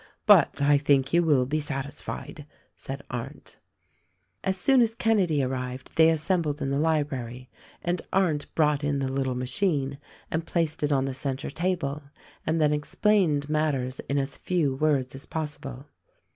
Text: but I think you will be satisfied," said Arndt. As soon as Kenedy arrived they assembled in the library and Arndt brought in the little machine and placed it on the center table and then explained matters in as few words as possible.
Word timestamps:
but 0.25 0.59
I 0.63 0.79
think 0.79 1.13
you 1.13 1.21
will 1.21 1.45
be 1.45 1.59
satisfied," 1.59 2.47
said 2.75 3.03
Arndt. 3.11 3.57
As 4.43 4.57
soon 4.57 4.81
as 4.81 4.95
Kenedy 4.95 5.43
arrived 5.43 5.91
they 5.95 6.09
assembled 6.09 6.59
in 6.59 6.71
the 6.71 6.79
library 6.79 7.51
and 7.83 8.01
Arndt 8.11 8.47
brought 8.55 8.83
in 8.83 8.97
the 8.97 9.11
little 9.13 9.35
machine 9.35 9.99
and 10.31 10.47
placed 10.47 10.81
it 10.81 10.91
on 10.91 11.05
the 11.05 11.13
center 11.13 11.51
table 11.51 12.01
and 12.47 12.59
then 12.59 12.73
explained 12.73 13.47
matters 13.47 13.99
in 14.09 14.17
as 14.17 14.37
few 14.37 14.73
words 14.73 15.13
as 15.13 15.27
possible. 15.27 15.85